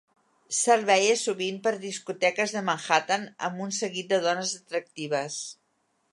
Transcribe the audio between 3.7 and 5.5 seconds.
seguit de dones atractives.